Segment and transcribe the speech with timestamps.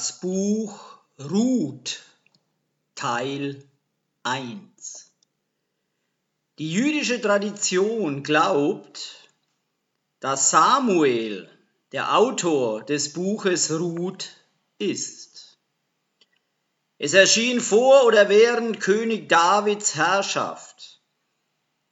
[0.00, 0.80] Das Buch
[1.18, 2.00] Ruth
[2.94, 3.62] Teil
[4.22, 5.12] 1
[6.56, 9.28] Die jüdische Tradition glaubt,
[10.18, 11.50] dass Samuel
[11.92, 14.30] der Autor des Buches Ruth
[14.78, 15.58] ist.
[16.96, 21.02] Es erschien vor oder während König Davids Herrschaft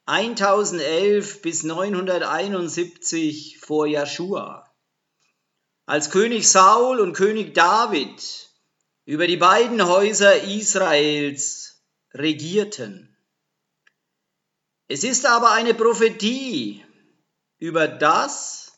[0.07, 4.68] 1011 bis 971 vor Joshua
[5.89, 8.51] als König Saul und König David
[9.05, 11.81] über die beiden Häuser Israels
[12.13, 13.17] regierten.
[14.87, 16.85] Es ist aber eine Prophetie
[17.57, 18.73] über das,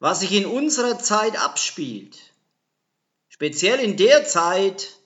[0.00, 2.18] was sich in unserer Zeit abspielt,
[3.30, 4.98] speziell in der Zeit,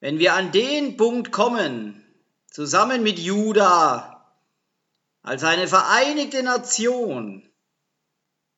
[0.00, 2.04] wenn wir an den Punkt kommen,
[2.50, 4.34] zusammen mit Juda
[5.22, 7.47] als eine vereinigte Nation,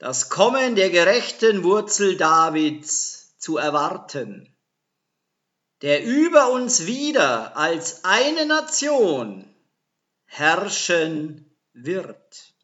[0.01, 4.49] das Kommen der gerechten Wurzel Davids zu erwarten,
[5.83, 9.55] der über uns wieder als eine Nation
[10.25, 12.55] herrschen wird.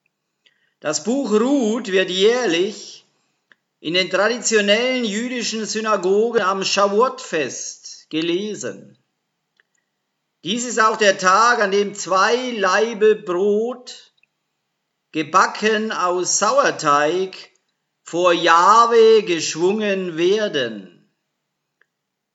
[0.81, 3.06] Das Buch Ruth wird jährlich
[3.81, 8.97] in den traditionellen jüdischen Synagogen am Shavuot-Fest gelesen.
[10.43, 14.15] Dies ist auch der Tag, an dem zwei Laibe Brot
[15.17, 17.34] gebacken aus Sauerteig,
[18.03, 21.11] vor Jahwe geschwungen werden.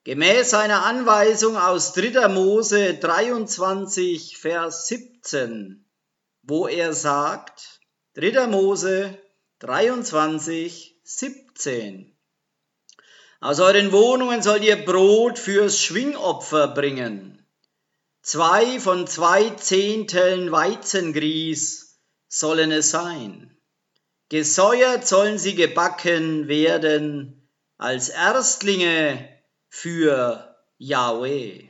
[0.03, 2.27] Gemäß einer Anweisung aus 3.
[2.29, 5.85] Mose 23, Vers 17,
[6.41, 7.81] wo er sagt,
[8.15, 8.47] 3.
[8.47, 9.15] Mose
[9.59, 12.17] 23, 17.
[13.41, 17.45] Aus euren Wohnungen sollt ihr Brot fürs Schwingopfer bringen.
[18.23, 21.80] Zwei von zwei Zehnteln Weizengrieß
[22.31, 23.55] sollen es sein.
[24.29, 29.29] Gesäuert sollen sie gebacken werden als Erstlinge
[29.67, 31.69] für Yahweh.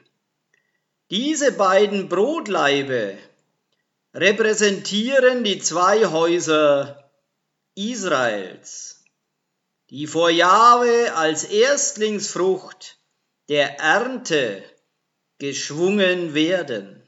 [1.09, 3.17] Diese beiden Brotlaibe
[4.13, 7.11] repräsentieren die zwei Häuser
[7.73, 9.03] Israels,
[9.89, 12.99] die vor Jahwe als Erstlingsfrucht
[13.49, 14.63] der Ernte
[15.39, 17.00] geschwungen werden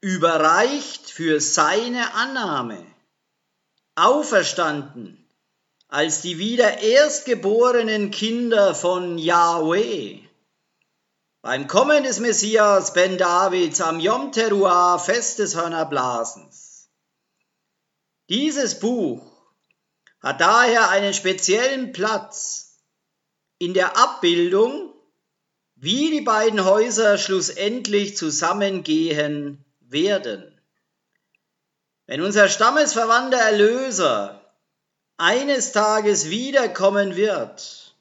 [0.00, 2.84] überreicht für seine Annahme,
[3.94, 5.26] auferstanden
[5.88, 10.20] als die wieder erstgeborenen Kinder von Yahweh.
[11.42, 16.90] Beim Kommen des Messias Ben Davids am Yom Teruah, Fest des Hörnerblasens.
[18.28, 19.22] Dieses Buch
[20.20, 22.80] hat daher einen speziellen Platz
[23.58, 24.92] in der Abbildung,
[25.76, 30.52] wie die beiden Häuser schlussendlich zusammengehen werden.
[32.06, 34.40] Wenn unser stammesverwandter Erlöser
[35.16, 37.94] eines Tages wiederkommen wird,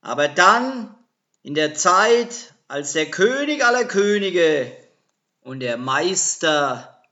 [0.00, 0.94] aber dann
[1.42, 4.70] in der Zeit als der König aller Könige
[5.40, 7.02] und der Meister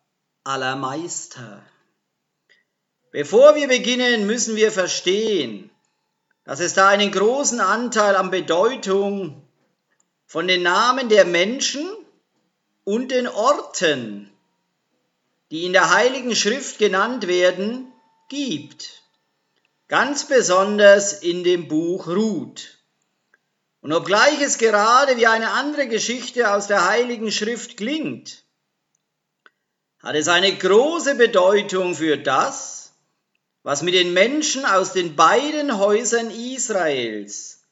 [0.44, 1.62] aller Meister.
[3.10, 5.70] Bevor wir beginnen, müssen wir verstehen,
[6.44, 9.42] dass es da einen großen Anteil an Bedeutung
[10.26, 11.88] von den Namen der Menschen
[12.86, 14.30] und den Orten,
[15.50, 17.92] die in der Heiligen Schrift genannt werden,
[18.28, 19.02] gibt.
[19.88, 22.78] Ganz besonders in dem Buch Ruth.
[23.80, 28.44] Und obgleich es gerade wie eine andere Geschichte aus der Heiligen Schrift klingt,
[29.98, 32.92] hat es eine große Bedeutung für das,
[33.64, 37.64] was mit den Menschen aus den beiden Häusern Israels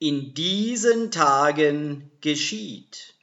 [0.00, 3.14] in diesen Tagen geschieht.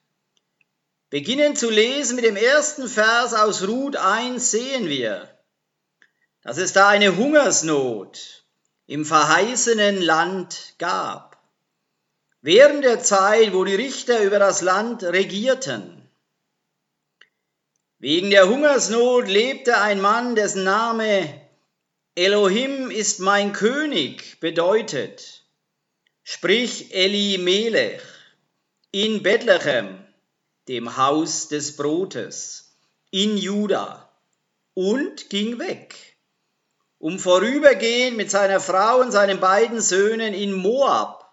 [1.10, 5.30] Beginnen zu lesen mit dem ersten Vers aus Ruth 1 sehen wir,
[6.42, 8.44] dass es da eine Hungersnot
[8.88, 11.42] im verheißenen Land gab.
[12.42, 16.10] Während der Zeit, wo die Richter über das Land regierten.
[18.00, 21.42] Wegen der Hungersnot lebte ein Mann, dessen Name
[22.16, 25.44] Elohim ist mein König bedeutet,
[26.24, 28.02] sprich Eli Melech,
[28.92, 30.05] in Bethlehem
[30.68, 32.76] dem Haus des Brotes,
[33.12, 34.10] in Juda,
[34.74, 36.18] und ging weg,
[36.98, 41.32] um vorübergehend mit seiner Frau und seinen beiden Söhnen in Moab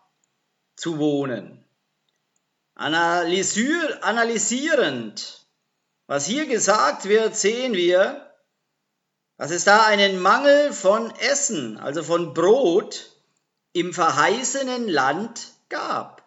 [0.77, 1.65] zu wohnen.
[2.75, 5.47] Analysierend,
[6.07, 8.29] was hier gesagt wird, sehen wir,
[9.37, 13.11] dass es da einen Mangel von Essen, also von Brot,
[13.73, 16.22] im verheißenen Land gab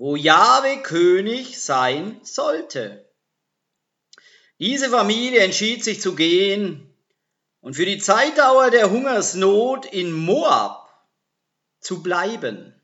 [0.00, 3.06] wo Jahwe König sein sollte.
[4.58, 6.90] Diese Familie entschied sich zu gehen
[7.60, 10.88] und für die Zeitdauer der Hungersnot in Moab
[11.80, 12.74] zu bleiben.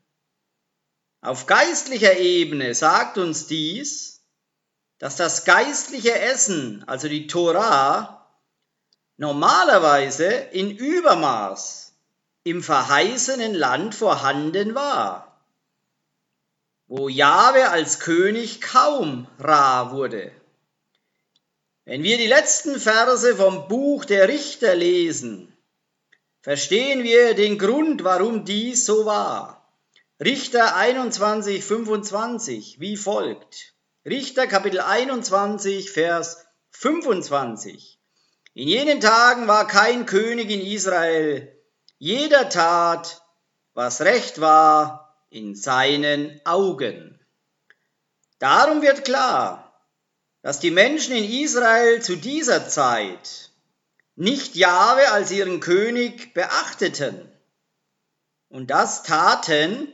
[1.21, 4.23] Auf geistlicher Ebene sagt uns dies,
[4.99, 8.31] dass das geistliche Essen, also die Torah,
[9.17, 11.95] normalerweise in Übermaß
[12.43, 15.26] im verheißenen Land vorhanden war,
[16.87, 20.31] wo Jahwe als König kaum rar wurde.
[21.83, 25.53] Wenn wir die letzten Verse vom Buch der Richter lesen,
[26.41, 29.69] verstehen wir den Grund, warum dies so war.
[30.23, 33.73] Richter 21, 25, wie folgt.
[34.05, 37.99] Richter Kapitel 21, Vers 25.
[38.53, 41.53] In jenen Tagen war kein König in Israel,
[41.99, 43.21] jeder tat,
[43.73, 45.06] was recht war
[45.37, 47.19] in seinen Augen.
[48.39, 49.87] Darum wird klar,
[50.41, 53.51] dass die Menschen in Israel zu dieser Zeit
[54.15, 57.29] nicht Jahwe als ihren König beachteten
[58.49, 59.93] und das taten,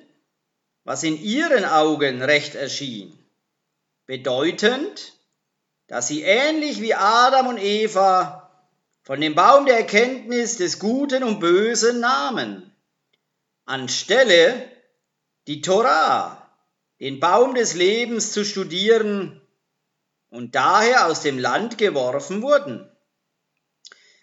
[0.85, 3.17] was in ihren Augen recht erschien,
[4.05, 5.13] bedeutend,
[5.87, 8.49] dass sie ähnlich wie Adam und Eva
[9.01, 12.73] von dem Baum der Erkenntnis des Guten und Bösen nahmen,
[13.65, 14.72] anstelle
[15.47, 16.39] die Torah,
[16.99, 19.41] den Baum des Lebens zu studieren
[20.29, 22.89] und daher aus dem Land geworfen wurden.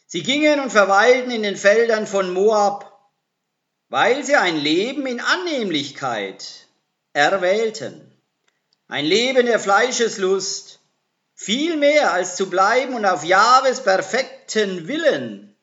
[0.07, 2.91] Sie gingen und verweilten in den Feldern von Moab,
[3.89, 6.67] weil sie ein Leben in Annehmlichkeit
[7.13, 8.11] erwählten,
[8.89, 10.81] ein Leben der Fleischeslust,
[11.35, 15.57] viel mehr als zu bleiben und auf Jahres perfekten Willen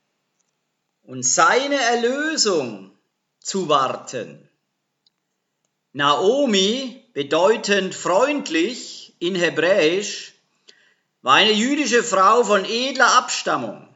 [1.03, 2.97] und seine Erlösung
[3.39, 4.46] zu warten.
[5.97, 10.33] Naomi, bedeutend freundlich in Hebräisch,
[11.23, 13.89] war eine jüdische Frau von edler Abstammung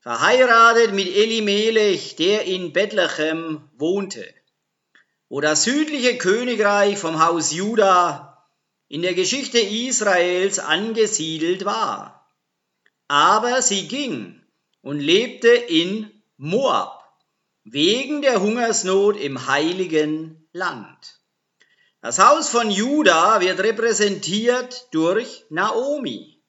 [0.00, 4.26] verheiratet mit Elimelech, der in Bethlehem wohnte,
[5.30, 8.46] wo das südliche Königreich vom Haus Juda
[8.88, 12.30] in der Geschichte Israels angesiedelt war.
[13.08, 14.42] Aber sie ging
[14.82, 17.02] und lebte in Moab
[17.64, 21.20] wegen der Hungersnot im heiligen Land.
[22.00, 26.40] Das Haus von Juda wird repräsentiert durch Naomi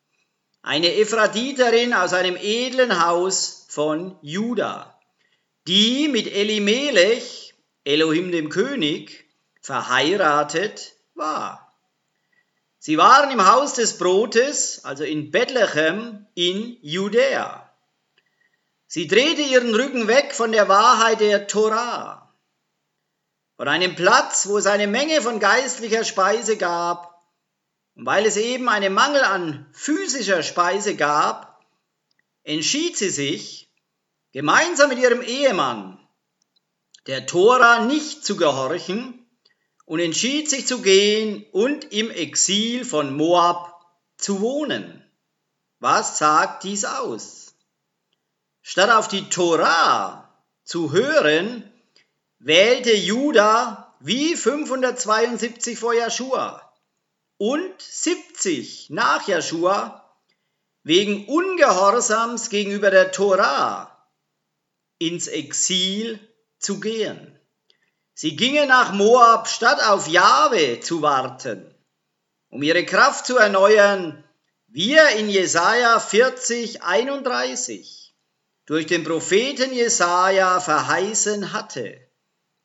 [0.63, 4.99] eine Ephratiterin aus einem edlen Haus von Juda,
[5.67, 7.53] die mit Elimelech,
[7.83, 9.25] Elohim dem König,
[9.61, 11.75] verheiratet war.
[12.77, 17.69] Sie waren im Haus des Brotes, also in Bethlehem in Judäa.
[18.87, 22.20] Sie drehte ihren Rücken weg von der Wahrheit der Torah,
[23.61, 27.23] von einem Platz, wo es eine Menge von geistlicher Speise gab,
[27.93, 31.63] und weil es eben einen Mangel an physischer Speise gab,
[32.41, 33.71] entschied sie sich,
[34.31, 35.99] gemeinsam mit ihrem Ehemann
[37.05, 39.27] der Tora nicht zu gehorchen
[39.85, 43.79] und entschied sich zu gehen und im Exil von Moab
[44.17, 45.07] zu wohnen.
[45.77, 47.53] Was sagt dies aus?
[48.63, 51.70] Statt auf die Tora zu hören,
[52.43, 56.73] wählte Judah wie 572 vor Joshua
[57.37, 60.17] und 70 nach Joshua
[60.83, 64.09] wegen Ungehorsams gegenüber der Tora
[64.97, 66.19] ins Exil
[66.57, 67.39] zu gehen.
[68.13, 71.73] Sie gingen nach Moab, statt auf Jahwe zu warten,
[72.49, 74.23] um ihre Kraft zu erneuern,
[74.67, 78.15] wie er in Jesaja 40, 31
[78.65, 82.10] durch den Propheten Jesaja verheißen hatte,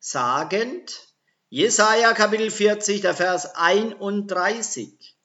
[0.07, 1.01] sagend,
[1.49, 5.17] Jesaja Kapitel 40, der Vers 31.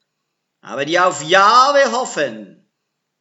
[0.61, 2.67] Aber die auf Jahwe hoffen,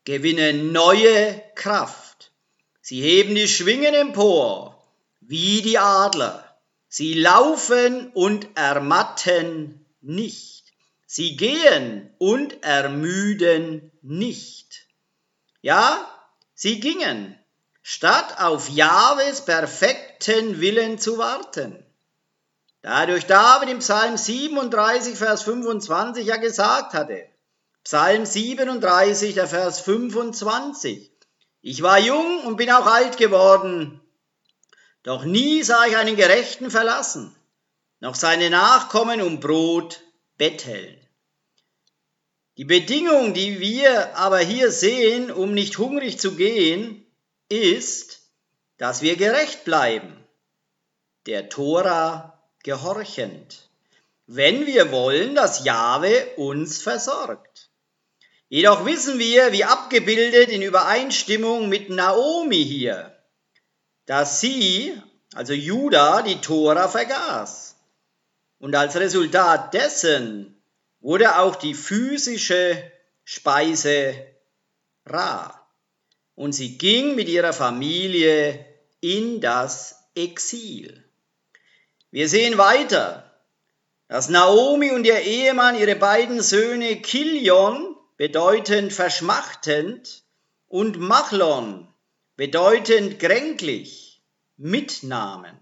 [0.05, 2.33] gewinnen neue Kraft.
[2.81, 4.83] Sie heben die Schwingen empor,
[5.21, 6.45] wie die Adler.
[6.89, 10.65] Sie laufen und ermatten nicht.
[11.07, 14.87] Sie gehen und ermüden nicht.
[15.61, 16.09] Ja,
[16.55, 17.39] sie gingen,
[17.83, 19.45] statt auf Jahwes
[20.21, 21.85] perfekten Willen zu warten.
[22.83, 27.27] Dadurch David im Psalm 37, Vers 25 ja gesagt hatte.
[27.85, 31.11] Psalm 37, der Vers 25.
[31.63, 34.01] Ich war jung und bin auch alt geworden,
[35.03, 37.35] doch nie sah ich einen Gerechten verlassen,
[38.01, 40.01] noch seine Nachkommen um Brot
[40.37, 40.97] betteln.
[42.57, 47.07] Die Bedingung, die wir aber hier sehen, um nicht hungrig zu gehen,
[47.49, 48.20] ist,
[48.81, 50.25] dass wir gerecht bleiben,
[51.27, 53.69] der Tora gehorchend,
[54.27, 57.69] wenn wir wollen, dass Jahwe uns versorgt.
[58.49, 63.23] Jedoch wissen wir, wie abgebildet in Übereinstimmung mit Naomi hier,
[64.07, 64.99] dass sie
[65.35, 67.77] also Juda, die Tora vergaß.
[68.61, 70.59] Und als Resultat dessen
[71.01, 72.91] wurde auch die physische
[73.25, 74.15] Speise
[75.05, 75.71] rar.
[76.35, 78.70] Und sie ging mit ihrer Familie
[79.01, 81.05] in das Exil.
[82.11, 83.31] Wir sehen weiter,
[84.09, 90.25] dass Naomi und ihr Ehemann ihre beiden Söhne Kilion, bedeutend verschmachtend,
[90.67, 91.89] und Machlon,
[92.37, 94.23] bedeutend kränklich,
[94.57, 95.59] mitnahmen.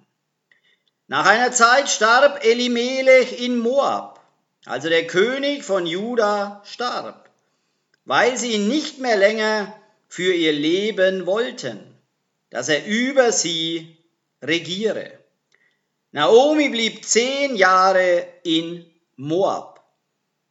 [1.06, 4.20] Nach einer Zeit starb Elimelech in Moab,
[4.66, 7.30] also der König von Juda starb,
[8.04, 9.74] weil sie ihn nicht mehr länger
[10.08, 11.87] für ihr Leben wollten,
[12.50, 13.96] dass er über sie
[14.42, 15.18] regiere.
[16.10, 19.84] Naomi blieb zehn Jahre in Moab,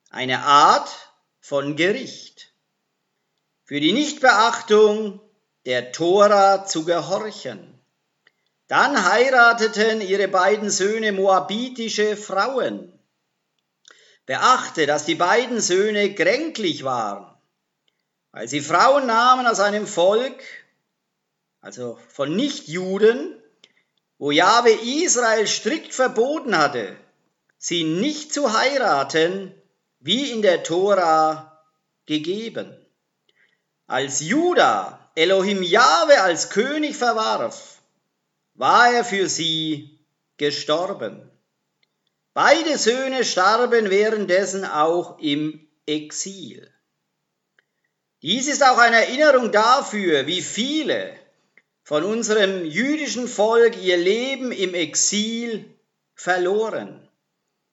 [0.10, 0.89] eine Art
[1.39, 2.54] von Gericht,
[3.63, 5.20] für die Nichtbeachtung
[5.66, 7.74] der Tora zu gehorchen.
[8.68, 12.94] Dann heirateten ihre beiden Söhne moabitische Frauen.
[14.25, 17.34] Beachte, dass die beiden Söhne kränklich waren,
[18.32, 20.44] weil sie Frauen nahmen aus einem Volk,
[21.62, 23.42] also von Nichtjuden,
[24.18, 26.96] wo Jahwe Israel strikt verboten hatte,
[27.58, 29.54] sie nicht zu heiraten,
[30.00, 31.64] wie in der Tora
[32.06, 32.76] gegeben.
[33.86, 37.82] Als Juda Elohim Jahwe als König verwarf,
[38.54, 40.00] war er für sie
[40.38, 41.32] gestorben.
[42.34, 46.72] Beide Söhne starben währenddessen auch im Exil.
[48.22, 51.17] Dies ist auch eine Erinnerung dafür, wie viele
[51.88, 55.74] von unserem jüdischen Volk ihr Leben im Exil
[56.15, 57.08] verloren.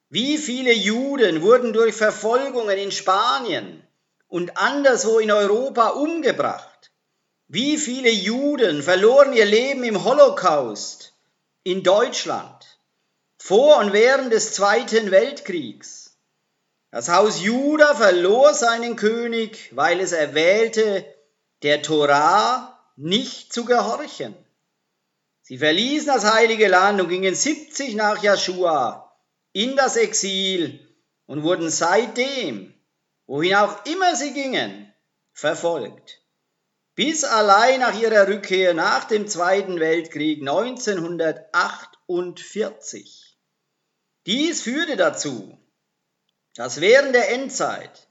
[0.07, 3.85] Wie viele Juden wurden durch Verfolgungen in Spanien
[4.29, 6.91] und anderswo in Europa umgebracht?
[7.49, 11.13] Wie viele Juden verloren ihr Leben im Holocaust
[11.63, 12.79] in Deutschland
[13.37, 16.15] vor und während des Zweiten Weltkriegs?
[16.89, 21.03] Das Haus Juda verlor seinen König, weil es erwählte,
[21.63, 24.35] der Torah nicht zu gehorchen.
[25.41, 29.15] Sie verließen das heilige Land und gingen 70 nach Joshua
[29.51, 30.79] in das Exil
[31.27, 32.73] und wurden seitdem,
[33.27, 34.91] wohin auch immer sie gingen,
[35.33, 36.21] verfolgt.
[36.95, 43.37] Bis allein nach ihrer Rückkehr nach dem Zweiten Weltkrieg 1948.
[44.25, 45.59] Dies führte dazu,
[46.55, 48.07] dass während der Endzeit,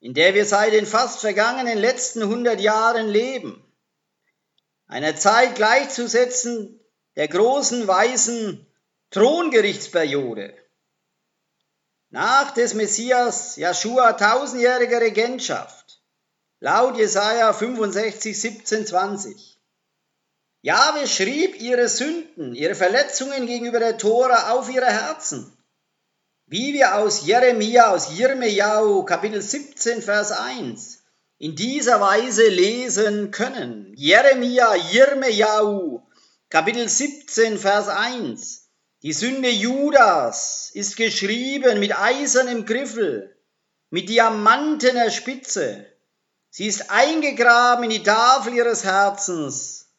[0.00, 3.65] in der wir seit den fast vergangenen letzten 100 Jahren leben,
[4.86, 6.80] einer Zeit gleichzusetzen
[7.16, 8.66] der großen weißen
[9.10, 10.54] Throngerichtsperiode.
[12.10, 16.00] Nach des Messias Joshua tausendjähriger Regentschaft,
[16.60, 19.60] laut Jesaja 65, 17, 20.
[20.62, 25.52] Jahwe schrieb ihre Sünden, ihre Verletzungen gegenüber der Tora auf ihre Herzen.
[26.46, 30.95] Wie wir aus Jeremia, aus Jirmejau, Kapitel 17, Vers 1
[31.38, 33.92] in dieser Weise lesen können.
[33.96, 36.06] Jeremia, Jirmejau,
[36.48, 38.68] Kapitel 17, Vers 1.
[39.02, 43.36] Die Sünde Judas ist geschrieben mit eisernem Griffel,
[43.90, 45.86] mit diamantener Spitze.
[46.48, 49.92] Sie ist eingegraben in die Tafel ihres Herzens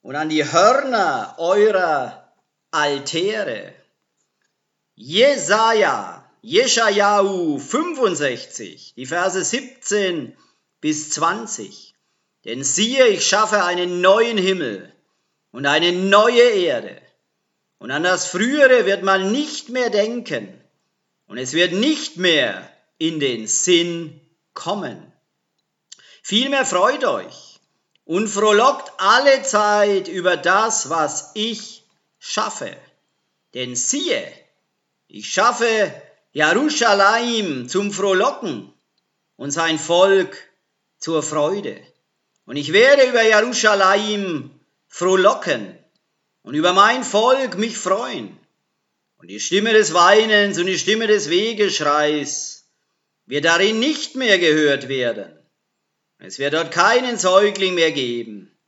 [0.00, 2.32] und an die Hörner eurer
[2.70, 3.74] Altäre.
[4.94, 10.34] Jesaja, Jeschajau 65, die Verse 17
[10.84, 11.94] bis 20.
[12.44, 14.92] Denn siehe, ich schaffe einen neuen Himmel
[15.50, 17.00] und eine neue Erde.
[17.78, 20.62] Und an das Frühere wird man nicht mehr denken.
[21.26, 24.20] Und es wird nicht mehr in den Sinn
[24.52, 25.10] kommen.
[26.22, 27.60] Vielmehr freut euch
[28.04, 31.86] und frohlockt alle Zeit über das, was ich
[32.18, 32.76] schaffe.
[33.54, 34.30] Denn siehe,
[35.08, 35.94] ich schaffe
[36.32, 38.70] Jerusalem zum Frohlocken
[39.36, 40.36] und sein Volk
[41.04, 41.78] zur Freude.
[42.46, 44.58] Und ich werde über Jerusalem
[44.88, 45.78] frohlocken
[46.42, 48.38] und über mein Volk mich freuen.
[49.18, 52.70] Und die Stimme des Weinens und die Stimme des Wegeschreis
[53.26, 55.38] wird darin nicht mehr gehört werden.
[56.20, 58.58] Es wird dort keinen Säugling mehr geben,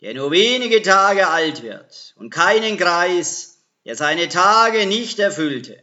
[0.00, 5.78] der nur wenige Tage alt wird, und keinen Kreis, der seine Tage nicht erfüllte.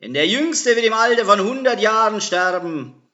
[0.00, 3.05] Denn der Jüngste wird im Alter von hundert Jahren sterben,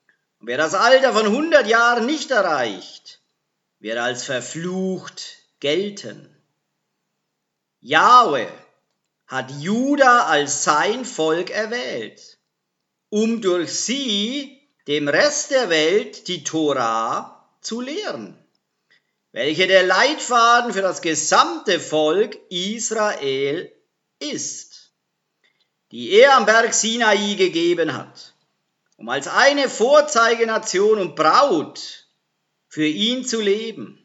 [0.42, 3.20] und wer das Alter von 100 Jahren nicht erreicht,
[3.78, 6.28] wird als verflucht gelten.
[7.80, 8.52] Jahwe
[9.28, 12.38] hat Juda als sein Volk erwählt,
[13.08, 18.37] um durch sie dem Rest der Welt die Tora zu lehren.
[19.30, 23.72] welche der Leitfaden für das gesamte Volk Israel
[24.18, 24.92] ist,
[25.92, 28.31] die er am Berg Sinai gegeben hat,
[29.02, 32.06] um als eine Vorzeigenation und Braut
[32.68, 33.99] für ihn zu leben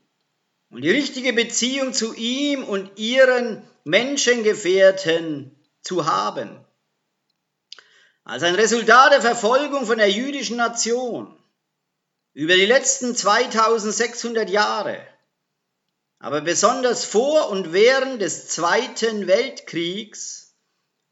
[0.71, 6.65] und die richtige Beziehung zu ihm und ihren Menschengefährten zu haben.
[8.23, 11.37] Als ein Resultat der Verfolgung von der jüdischen Nation
[12.33, 14.97] über die letzten 2600 Jahre,
[16.17, 20.55] aber besonders vor und während des Zweiten Weltkriegs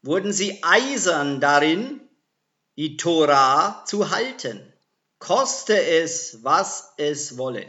[0.02, 2.05] wurden sie eisern darin,
[2.76, 4.72] die Tora zu halten,
[5.18, 7.66] koste es, was es wolle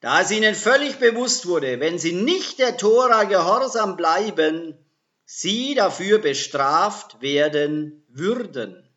[0.00, 4.78] da es ihnen völlig bewusst wurde, wenn sie nicht der Tora gehorsam bleiben,
[5.24, 8.88] sie dafür bestraft werden würden.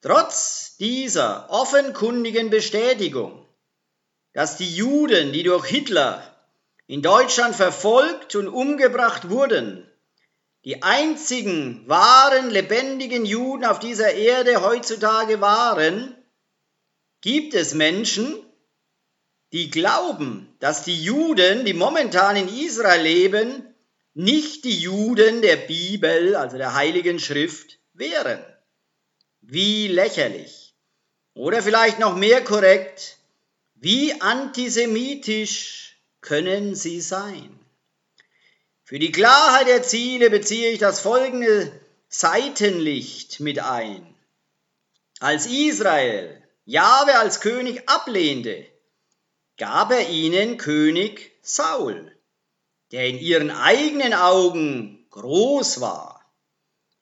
[0.00, 3.46] Trotz dieser offenkundigen Bestätigung,
[4.32, 6.22] dass die Juden, die durch Hitler
[6.86, 9.87] in Deutschland verfolgt und umgebracht wurden,
[10.64, 16.16] die einzigen wahren, lebendigen Juden auf dieser Erde heutzutage waren,
[17.20, 18.34] gibt es Menschen,
[19.52, 23.74] die glauben, dass die Juden, die momentan in Israel leben,
[24.14, 28.44] nicht die Juden der Bibel, also der Heiligen Schrift, wären.
[29.40, 30.74] Wie lächerlich.
[31.34, 33.18] Oder vielleicht noch mehr korrekt,
[33.74, 37.57] wie antisemitisch können sie sein?
[38.88, 41.70] Für die Klarheit der Ziele beziehe ich das folgende
[42.08, 44.14] Seitenlicht mit ein.
[45.20, 48.64] Als Israel Jahwe als König ablehnte,
[49.58, 52.16] gab er ihnen König Saul,
[52.90, 56.24] der in ihren eigenen Augen groß war.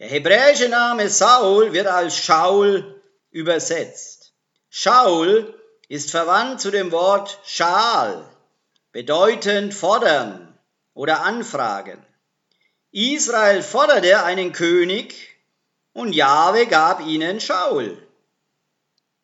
[0.00, 3.00] Der hebräische Name Saul wird als Shaul
[3.30, 4.32] übersetzt.
[4.70, 5.54] Shaul
[5.86, 8.28] ist verwandt zu dem Wort Schal,
[8.90, 10.45] bedeutend fordern
[10.96, 12.04] oder anfragen.
[12.90, 15.36] Israel forderte einen König
[15.92, 17.98] und Jahwe gab ihnen Shaul,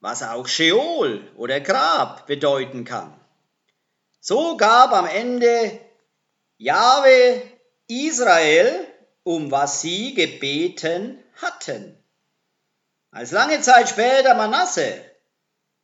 [0.00, 3.18] was auch Sheol oder Grab bedeuten kann.
[4.20, 5.80] So gab am Ende
[6.58, 7.42] Jahwe
[7.88, 8.87] Israel,
[9.22, 11.96] um was sie gebeten hatten.
[13.11, 15.02] Als lange Zeit später Manasse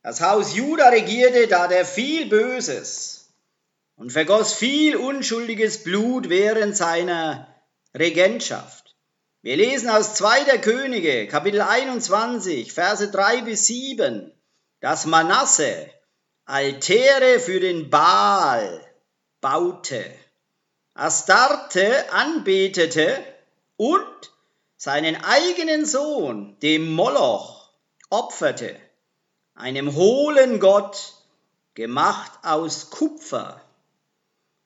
[0.03, 3.18] das Haus Juda regierte, tat er viel Böses
[3.99, 7.53] und vergoss viel unschuldiges Blut während seiner
[7.97, 8.95] Regentschaft.
[9.43, 10.59] Wir lesen aus 2.
[10.59, 14.33] Könige, Kapitel 21, Verse 3 bis 7,
[14.81, 15.91] dass Manasse
[16.45, 18.81] Altäre für den Baal
[19.41, 20.05] baute,
[20.95, 23.23] Astarte anbetete
[23.77, 24.33] und
[24.77, 27.71] seinen eigenen Sohn dem Moloch
[28.11, 28.77] opferte,
[29.55, 31.15] einem hohlen Gott,
[31.75, 33.61] gemacht aus Kupfer.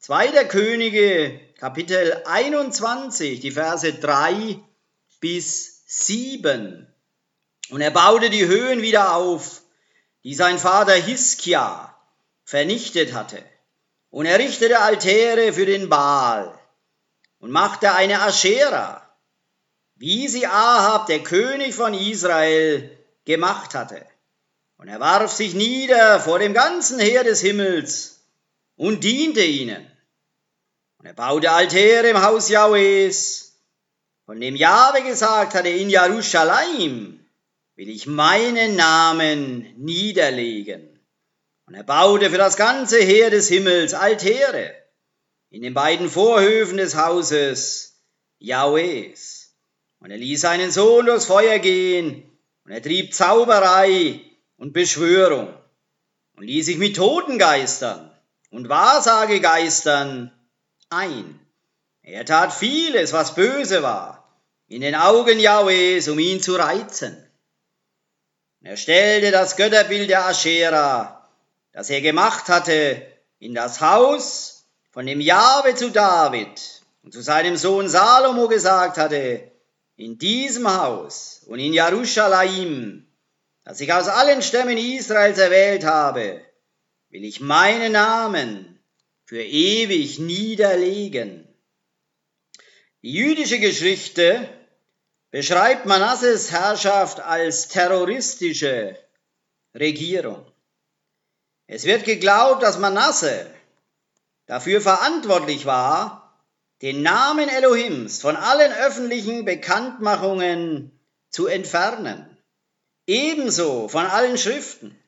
[0.05, 4.59] Zweiter Könige, Kapitel 21, die Verse 3
[5.21, 6.93] bis 7.
[7.71, 9.63] Und er baute die Höhen wieder auf
[10.25, 11.97] die sein Vater Hiskia
[12.43, 13.41] vernichtet hatte.
[14.11, 16.53] Und er richtete Altäre für den Baal
[17.39, 19.09] und machte eine Aschera,
[19.95, 22.91] wie sie Ahab, der König von Israel,
[23.25, 24.05] gemacht hatte.
[24.79, 28.25] Und er warf sich nieder vor dem ganzen Heer des Himmels
[28.75, 29.92] und diente ihnen.
[31.03, 33.61] Und er baute Altäre im Haus Jahwes,
[34.25, 37.27] von dem Jahwe gesagt hatte in Jerusalem,
[37.75, 41.01] will ich meinen Namen niederlegen.
[41.67, 44.77] Und er baute für das ganze Heer des Himmels Altäre
[45.51, 48.01] in den beiden Vorhöfen des Hauses
[48.39, 49.57] Jahwes.
[49.99, 52.31] Und er ließ seinen Sohn durchs Feuer gehen
[52.65, 54.21] und er trieb Zauberei
[54.57, 55.53] und Beschwörung
[56.37, 58.17] und ließ sich mit Totengeistern
[58.51, 60.31] und Wahrsagegeistern
[60.93, 61.41] ein.
[62.03, 67.17] Er tat vieles, was böse war, in den Augen Jahwes, um ihn zu reizen.
[68.61, 71.29] Er stellte das Götterbild der Aschera,
[71.73, 73.07] das er gemacht hatte,
[73.39, 79.51] in das Haus, von dem Jahwe zu David und zu seinem Sohn Salomo gesagt hatte,
[79.97, 83.07] in diesem Haus und in Jerusalem,
[83.65, 86.41] das ich aus allen Stämmen Israels erwählt habe,
[87.09, 88.72] will ich meinen Namen
[89.25, 91.49] für ewig niederlegen.
[93.03, 94.49] Die jüdische Geschichte
[95.31, 98.97] beschreibt Manasses Herrschaft als terroristische
[99.75, 100.47] Regierung.
[101.67, 103.51] Es wird geglaubt, dass Manasse
[104.47, 106.39] dafür verantwortlich war,
[106.83, 112.37] den Namen Elohims von allen öffentlichen Bekanntmachungen zu entfernen,
[113.07, 114.99] ebenso von allen Schriften,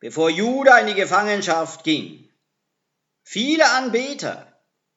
[0.00, 2.28] bevor Juda in die Gefangenschaft ging.
[3.24, 4.46] Viele Anbeter,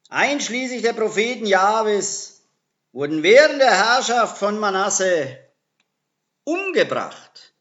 [0.10, 2.44] einschließlich der Propheten Jahwes,
[2.92, 5.40] wurden während der Herrschaft von Manasse
[6.44, 7.54] umgebracht.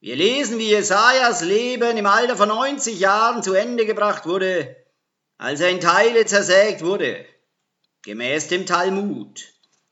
[0.00, 4.76] Wir lesen, wie Jesajas Leben im Alter von 90 Jahren zu Ende gebracht wurde,
[5.36, 7.26] als er in Teile zersägt wurde,
[8.02, 9.44] gemäß dem Talmud.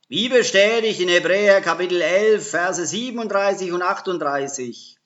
[0.09, 4.99] Wie bestätigt in Hebräer Kapitel 11, Verse 37 und 38,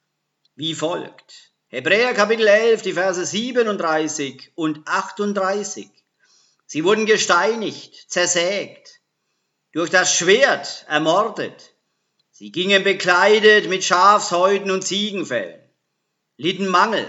[0.54, 1.47] wie folgt.
[1.70, 5.90] Hebräer Kapitel 11, die Verse 37 und 38.
[6.64, 9.02] Sie wurden gesteinigt, zersägt,
[9.72, 11.74] durch das Schwert ermordet.
[12.30, 15.60] Sie gingen bekleidet mit Schafshäuten und Ziegenfällen,
[16.38, 17.06] litten Mangel,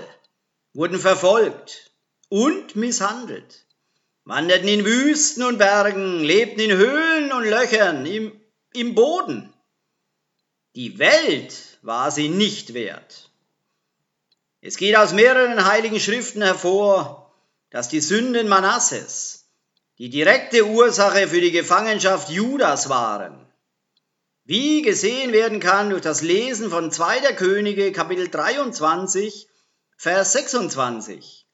[0.74, 1.94] wurden verfolgt
[2.28, 3.66] und misshandelt,
[4.26, 8.38] wanderten in Wüsten und Bergen, lebten in Höhlen und Löchern im,
[8.74, 9.54] im Boden.
[10.76, 13.29] Die Welt war sie nicht wert
[14.62, 17.34] es geht aus mehreren heiligen Schriften hervor,
[17.70, 19.46] dass die Sünden Manasses
[19.98, 23.46] die direkte Ursache für die Gefangenschaft Judas waren.
[24.46, 27.34] Wie gesehen werden kann durch das Lesen von 2.
[27.34, 29.48] Könige Kapitel 23,
[29.98, 31.46] Vers 26.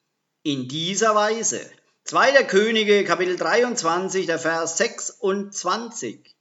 [0.44, 1.60] In dieser Weise.
[2.04, 2.44] 2.
[2.44, 6.36] Könige Kapitel 23, der Vers 26.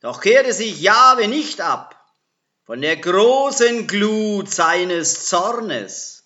[0.00, 1.97] Doch kehrte sich Jahwe nicht ab
[2.68, 6.24] von der großen Glut seines Zornes,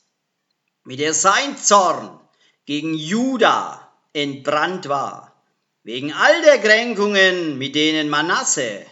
[0.83, 2.19] mit der sein Zorn
[2.67, 5.41] gegen Juda entbrannt war,
[5.85, 8.85] wegen all der Kränkungen, mit denen Manasse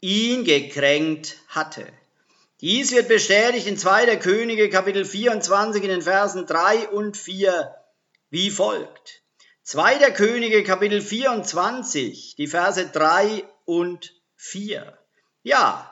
[0.00, 1.86] ihn gekränkt hatte.
[2.60, 4.16] Dies wird bestätigt in 2.
[4.16, 7.72] Könige Kapitel 24 in den Versen 3 und 4
[8.30, 9.22] wie folgt.
[9.62, 10.10] 2.
[10.10, 14.98] Könige Kapitel 24, die Verse 3 und 4.
[15.44, 15.89] Ja,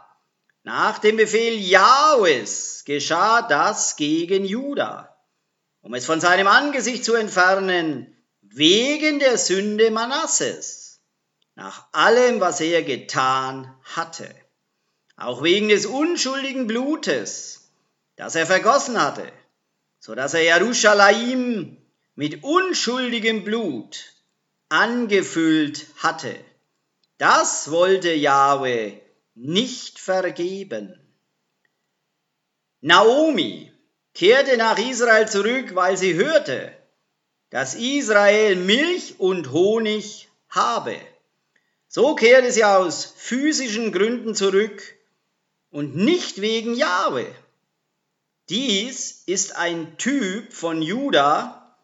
[0.63, 5.17] nach dem Befehl Jahwes geschah das gegen Juda,
[5.83, 11.01] um es von seinem Angesicht zu entfernen, wegen der Sünde Manasses,
[11.55, 14.29] nach allem, was er getan hatte,
[15.17, 17.71] auch wegen des unschuldigen Blutes,
[18.17, 19.31] das er vergossen hatte,
[19.99, 21.77] so dass er Jerusalem
[22.15, 24.13] mit unschuldigem Blut
[24.69, 26.35] angefüllt hatte.
[27.17, 29.01] Das wollte Jahwe
[29.41, 30.99] nicht vergeben.
[32.81, 33.73] Naomi
[34.13, 36.73] kehrte nach Israel zurück, weil sie hörte,
[37.51, 40.97] dass Israel Milch und Honig habe.
[41.87, 44.83] So kehrte sie aus physischen Gründen zurück
[45.71, 47.27] und nicht wegen Jahwe.
[48.49, 51.77] Dies ist ein Typ von Juda,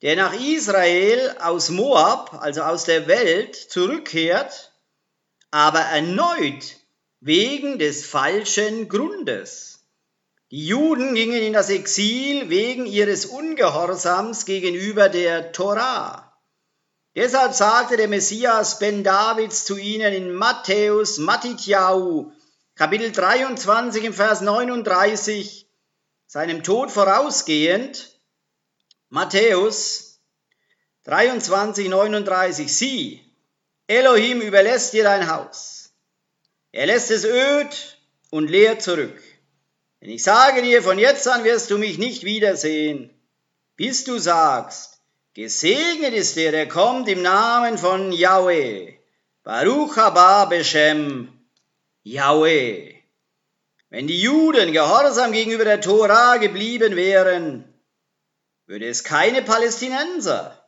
[0.00, 4.72] der nach Israel aus Moab, also aus der Welt, zurückkehrt,
[5.50, 6.83] aber erneut
[7.24, 9.80] wegen des falschen Grundes.
[10.50, 16.38] Die Juden gingen in das Exil wegen ihres Ungehorsams gegenüber der Torah.
[17.16, 22.30] Deshalb sagte der Messias Ben Davids zu ihnen in Matthäus Matityahu,
[22.74, 25.66] Kapitel 23 im Vers 39,
[26.26, 28.20] seinem Tod vorausgehend,
[29.08, 30.20] Matthäus
[31.04, 33.22] 23, 39, sieh,
[33.86, 35.83] Elohim überlässt dir dein Haus
[36.74, 37.98] er lässt es öd
[38.30, 39.22] und leer zurück.
[40.00, 43.10] Denn ich sage dir, von jetzt an wirst du mich nicht wiedersehen,
[43.76, 45.00] bis du sagst,
[45.34, 48.94] gesegnet ist der, der kommt im Namen von Yahweh.
[49.44, 51.32] Baruch haba Beshem,
[52.02, 52.94] Yahweh.
[53.88, 57.72] Wenn die Juden gehorsam gegenüber der Tora geblieben wären,
[58.66, 60.60] würde es keine Palästinenser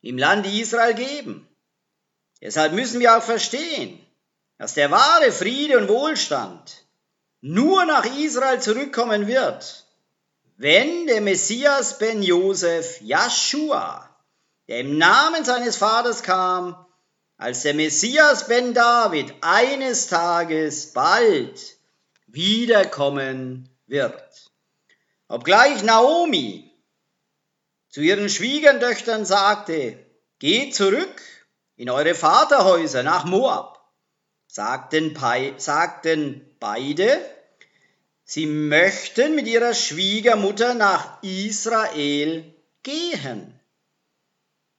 [0.00, 1.46] im Land Israel geben.
[2.40, 4.01] Deshalb müssen wir auch verstehen,
[4.62, 6.84] dass der wahre Friede und Wohlstand
[7.40, 9.88] nur nach Israel zurückkommen wird,
[10.56, 14.08] wenn der Messias ben Josef, Joshua,
[14.68, 16.76] der im Namen seines Vaters kam,
[17.38, 21.60] als der Messias ben David eines Tages bald
[22.28, 24.48] wiederkommen wird.
[25.26, 26.70] Obgleich Naomi
[27.88, 29.98] zu ihren Schwiegertöchtern sagte,
[30.38, 31.20] geht zurück
[31.74, 33.81] in eure Vaterhäuser nach Moab
[34.52, 35.16] sagten,
[35.56, 37.24] sagten beide,
[38.22, 43.58] sie möchten mit ihrer Schwiegermutter nach Israel gehen.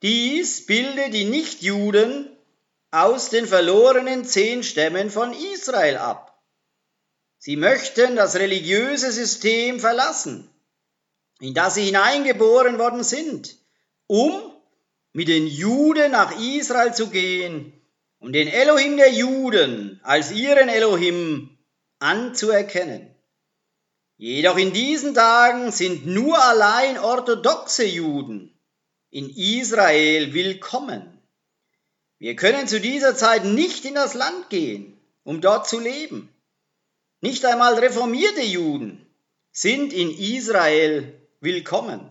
[0.03, 2.29] Dies bildet die Nichtjuden
[2.91, 6.39] aus den verlorenen zehn Stämmen von Israel ab.
[7.39, 10.47] Sie möchten das religiöse System verlassen,
[11.39, 13.57] in das sie hineingeboren worden sind,
[14.05, 14.53] um
[15.13, 17.73] mit den Juden nach Israel zu gehen
[18.23, 21.57] und den Elohim der Juden als ihren Elohim
[21.99, 23.13] anzuerkennen.
[24.15, 28.57] Jedoch in diesen Tagen sind nur allein orthodoxe Juden
[29.09, 31.21] in Israel willkommen.
[32.17, 36.33] Wir können zu dieser Zeit nicht in das Land gehen, um dort zu leben.
[37.19, 39.05] Nicht einmal reformierte Juden
[39.51, 42.09] sind in Israel willkommen.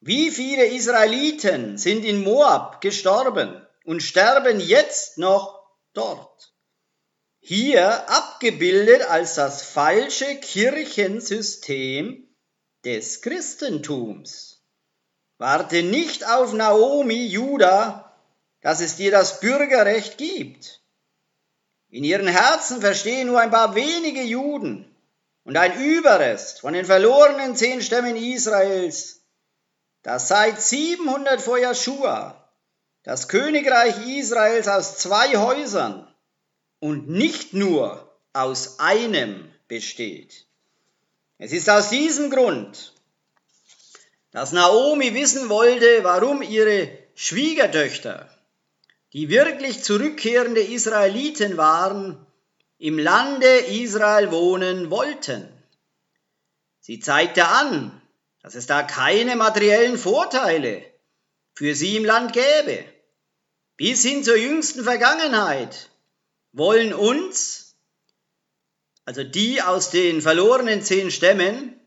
[0.00, 6.52] Wie viele Israeliten sind in Moab gestorben und sterben jetzt noch dort?
[7.40, 12.28] Hier abgebildet als das falsche Kirchensystem
[12.84, 14.62] des Christentums.
[15.38, 18.16] Warte nicht auf Naomi, Judah,
[18.60, 20.80] dass es dir das Bürgerrecht gibt.
[21.88, 24.94] In ihren Herzen verstehen nur ein paar wenige Juden
[25.44, 29.24] und ein Überrest von den verlorenen zehn Stämmen Israels,
[30.02, 32.41] dass seit 700 vor Joshua
[33.02, 36.06] das Königreich Israels aus zwei Häusern
[36.78, 40.46] und nicht nur aus einem besteht.
[41.38, 42.92] Es ist aus diesem Grund,
[44.30, 48.28] dass Naomi wissen wollte, warum ihre Schwiegertöchter
[49.12, 52.26] die wirklich zurückkehrende Israeliten waren,
[52.78, 55.48] im Lande Israel wohnen wollten.
[56.80, 58.00] Sie zeigte an,
[58.42, 60.82] dass es da keine materiellen Vorteile
[61.54, 62.84] für sie im Land gäbe.
[63.82, 65.90] Bis hin zur jüngsten Vergangenheit
[66.52, 67.74] wollen uns,
[69.04, 71.80] also die aus den verlorenen zehn Stämmen,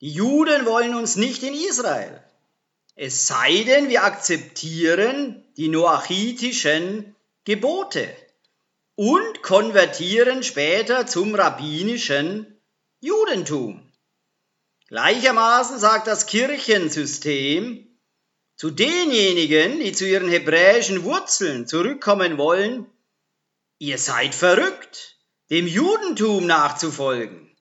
[0.00, 2.20] die Juden wollen uns nicht in Israel.
[2.96, 8.08] Es sei denn, wir akzeptieren die noachitischen Gebote
[8.96, 12.60] und konvertieren später zum rabbinischen
[12.98, 13.88] Judentum.
[14.88, 17.86] Gleichermaßen sagt das Kirchensystem
[18.56, 22.86] zu denjenigen, die zu ihren hebräischen Wurzeln zurückkommen wollen,
[23.78, 25.18] ihr seid verrückt,
[25.50, 27.54] dem Judentum nachzufolgen.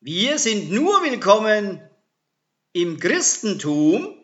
[0.00, 1.80] Wir sind nur willkommen
[2.72, 4.18] im Christentum,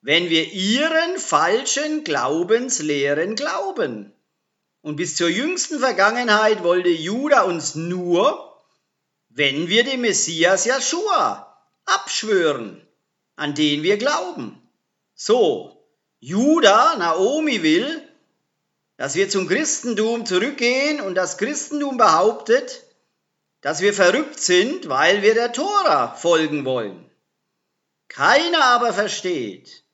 [0.00, 4.14] wenn wir ihren falschen Glaubenslehren glauben.
[4.80, 8.58] Und bis zur jüngsten Vergangenheit wollte Juda uns nur,
[9.28, 12.80] wenn wir dem Messias Joshua abschwören,
[13.36, 14.59] an den wir glauben.
[15.22, 15.76] So,
[16.20, 18.02] Juda, Naomi will,
[18.96, 22.84] dass wir zum Christentum zurückgehen und das Christentum behauptet,
[23.60, 27.10] dass wir verrückt sind, weil wir der Tora folgen wollen.
[28.08, 29.84] Keiner aber versteht,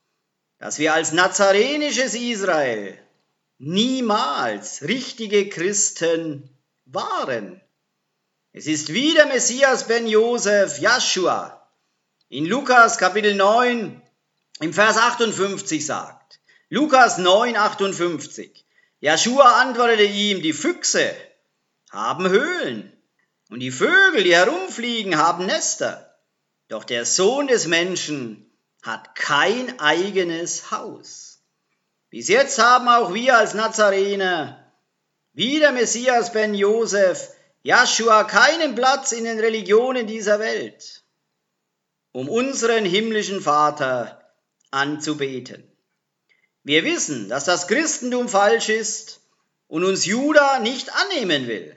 [0.59, 2.97] dass wir als nazarenisches Israel
[3.59, 7.61] niemals richtige Christen waren.
[8.53, 11.69] Es ist wie der Messias ben Josef, Joshua,
[12.29, 14.03] in Lukas Kapitel 9
[14.61, 16.41] im Vers 58 sagt.
[16.69, 18.65] Lukas 9, 58.
[19.01, 21.15] Joshua antwortete ihm, die Füchse
[21.91, 22.93] haben Höhlen
[23.51, 26.19] und die Vögel, die herumfliegen, haben Nester.
[26.69, 28.51] Doch der Sohn des Menschen
[28.83, 31.43] hat kein eigenes Haus.
[32.11, 34.73] Bis jetzt haben auch wir als Nazarener,
[35.33, 37.31] wie der Messias ben Josef,
[37.63, 41.05] Joshua keinen Platz in den Religionen dieser Welt,
[42.13, 44.26] um unseren himmlischen Vater
[44.71, 45.65] anzubeten.
[46.63, 49.21] Wir wissen, dass das Christentum falsch ist
[49.69, 51.77] und uns Juda nicht annehmen will.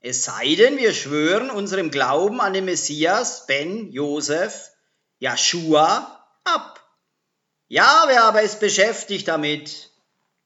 [0.00, 4.70] Es sei denn, wir schwören unserem Glauben an den Messias ben Josef,
[5.18, 6.80] Joshua ab.
[7.68, 9.90] Jahwe aber ist beschäftigt damit,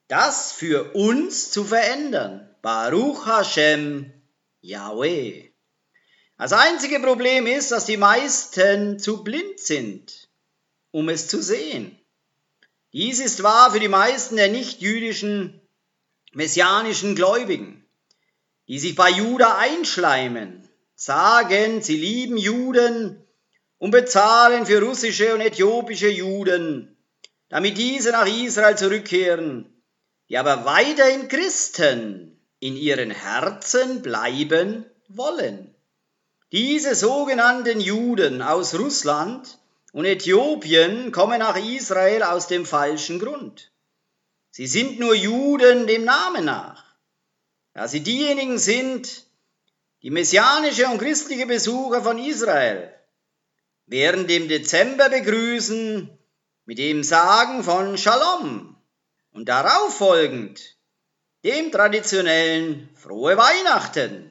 [0.07, 2.53] das für uns zu verändern.
[2.61, 4.11] Baruch Hashem
[4.61, 5.49] Yahweh.
[6.37, 10.24] Das einzige Problem ist, dass die meisten zu blind sind,
[10.95, 11.99] um es zu sehen.
[12.93, 15.59] Dies ist wahr für die meisten der nicht-jüdischen
[16.31, 17.85] messianischen Gläubigen,
[18.69, 23.21] die sich bei Juda einschleimen, sagen, sie lieben Juden,
[23.77, 26.95] und bezahlen für russische und äthiopische Juden,
[27.49, 29.65] damit diese nach Israel zurückkehren,
[30.29, 35.75] die aber weiterhin Christen in ihren Herzen bleiben wollen.
[36.53, 39.59] Diese sogenannten Juden aus Russland
[39.95, 43.71] und Äthiopien kommen nach Israel aus dem falschen Grund.
[44.51, 46.83] Sie sind nur Juden dem Namen nach,
[47.71, 49.25] da sie diejenigen sind,
[50.01, 52.93] die messianische und christliche Besucher von Israel
[53.85, 56.09] während dem Dezember begrüßen
[56.65, 58.75] mit dem Sagen von Shalom
[59.31, 60.75] und darauf folgend
[61.45, 64.29] dem traditionellen Frohe Weihnachten.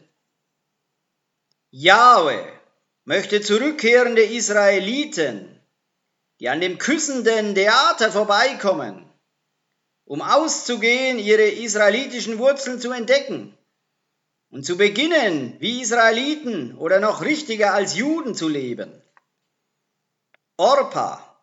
[1.71, 2.53] Jahwe
[3.05, 5.54] möchte zurückkehrende Israeliten,
[6.45, 9.11] die an dem küssenden Theater vorbeikommen,
[10.05, 13.57] um auszugehen, ihre israelitischen Wurzeln zu entdecken
[14.51, 18.93] und zu beginnen, wie Israeliten oder noch richtiger als Juden zu leben.
[20.59, 21.35] Orpa,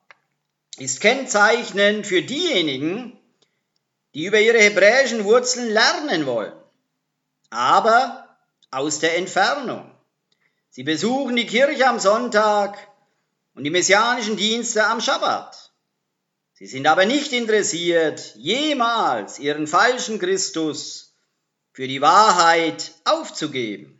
[0.78, 3.20] ist kennzeichnend für diejenigen,
[4.14, 6.54] die über ihre hebräischen Wurzeln lernen wollen,
[7.50, 8.38] aber
[8.70, 9.90] aus der Entfernung.
[10.70, 12.91] Sie besuchen die Kirche am Sonntag
[13.54, 15.72] und die messianischen Dienste am Schabbat.
[16.54, 21.16] Sie sind aber nicht interessiert, jemals ihren falschen Christus
[21.74, 24.00] für die Wahrheit aufzugeben.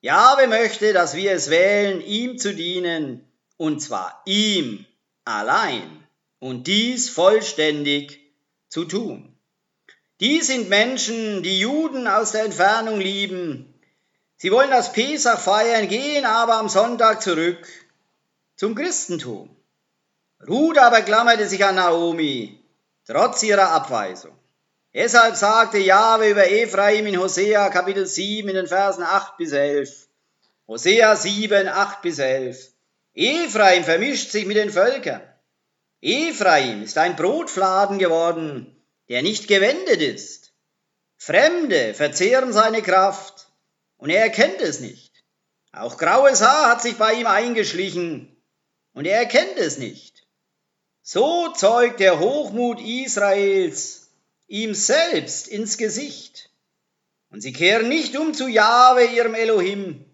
[0.00, 3.24] Jahwe möchte, dass wir es wählen, ihm zu dienen,
[3.56, 4.86] und zwar ihm
[5.24, 6.04] allein,
[6.40, 8.20] und dies vollständig
[8.68, 9.36] zu tun.
[10.20, 13.72] Die sind Menschen, die Juden aus der Entfernung lieben.
[14.36, 17.66] Sie wollen das Pesach feiern, gehen aber am Sonntag zurück
[18.58, 19.56] zum Christentum.
[20.46, 22.60] Ruth aber klammerte sich an Naomi,
[23.06, 24.36] trotz ihrer Abweisung.
[24.92, 30.08] Deshalb sagte Jahwe über Ephraim in Hosea Kapitel 7 in den Versen 8 bis 11.
[30.66, 32.72] Hosea 7, 8 bis 11.
[33.14, 35.22] Ephraim vermischt sich mit den Völkern.
[36.00, 38.76] Ephraim ist ein Brotfladen geworden,
[39.08, 40.52] der nicht gewendet ist.
[41.16, 43.52] Fremde verzehren seine Kraft
[43.98, 45.12] und er erkennt es nicht.
[45.70, 48.34] Auch graues Haar hat sich bei ihm eingeschlichen
[48.98, 50.26] und er erkennt es nicht.
[51.02, 54.10] So zeugt der Hochmut Israels
[54.48, 56.50] ihm selbst ins Gesicht.
[57.30, 60.04] Und sie kehren nicht um zu Jahwe, ihrem Elohim.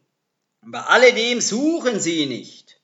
[0.60, 2.78] Und bei alledem suchen sie nicht.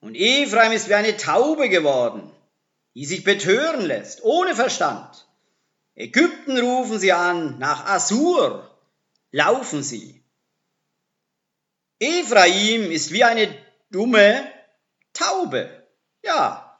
[0.00, 2.32] Und Ephraim ist wie eine Taube geworden,
[2.94, 5.28] die sich betören lässt, ohne Verstand.
[5.94, 8.74] Ägypten rufen sie an, nach Assur
[9.32, 10.24] laufen sie.
[12.00, 13.54] Ephraim ist wie eine
[13.90, 14.55] dumme
[15.16, 15.70] Taube.
[16.22, 16.78] Ja,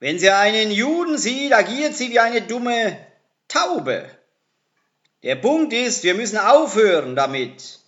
[0.00, 2.98] wenn sie einen Juden sieht, agiert sie wie eine dumme
[3.48, 4.10] Taube.
[5.22, 7.80] Der Punkt ist, wir müssen aufhören damit,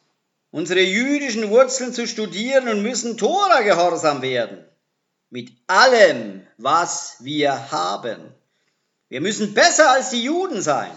[0.50, 4.64] unsere jüdischen Wurzeln zu studieren und müssen Tora gehorsam werden.
[5.30, 8.32] Mit allem, was wir haben.
[9.08, 10.92] Wir müssen besser als die Juden sein,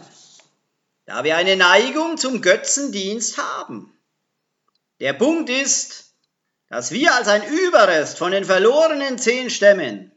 [1.06, 3.92] da wir eine Neigung zum Götzendienst haben.
[5.00, 6.11] Der Punkt ist,
[6.72, 10.10] dass wir als ein Überrest von den verlorenen zehn Stämmen,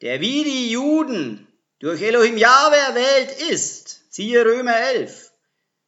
[0.00, 1.46] der wie die Juden
[1.78, 5.30] durch Elohim Jahwe erwählt ist, siehe Römer 11,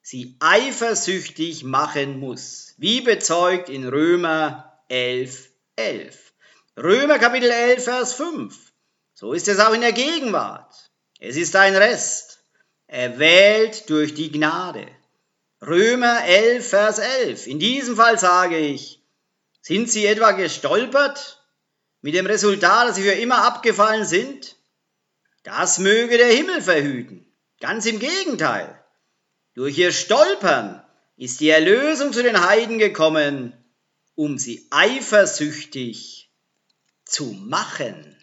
[0.02, 6.34] sie eifersüchtig machen muss, wie bezeugt in Römer 11, 11.
[6.76, 8.54] Römer Kapitel 11, Vers 5.
[9.14, 10.90] So ist es auch in der Gegenwart.
[11.20, 12.44] Es ist ein Rest,
[12.86, 14.86] erwählt durch die Gnade.
[15.66, 17.46] Römer 11, Vers 11.
[17.46, 18.97] In diesem Fall sage ich,
[19.68, 21.44] sind sie etwa gestolpert
[22.00, 24.56] mit dem Resultat, dass sie für immer abgefallen sind?
[25.42, 27.30] Das möge der Himmel verhüten.
[27.60, 28.82] Ganz im Gegenteil.
[29.52, 30.82] Durch ihr Stolpern
[31.18, 33.52] ist die Erlösung zu den Heiden gekommen,
[34.14, 36.32] um sie eifersüchtig
[37.04, 38.17] zu machen.